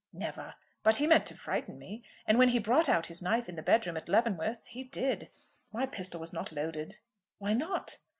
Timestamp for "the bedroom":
3.53-3.97